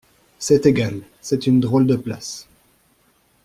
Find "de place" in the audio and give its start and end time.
1.85-2.47